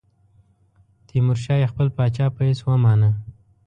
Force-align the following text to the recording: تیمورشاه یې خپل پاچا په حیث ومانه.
تیمورشاه 1.07 1.57
یې 1.61 1.71
خپل 1.71 1.87
پاچا 1.97 2.25
په 2.35 2.41
حیث 2.47 2.59
ومانه. 2.63 3.09